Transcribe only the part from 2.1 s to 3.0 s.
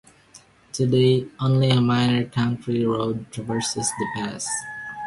country